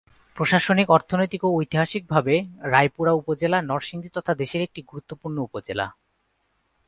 [0.37, 2.35] প্রশাসনিক, অর্থনৈতিক ও ঐতিহাসিকভাবে
[2.71, 5.85] রায়পুরা উপজেলা নরসিংদী তথা দেশের একটি গুরুত্বপূর্ণ উপজেলা।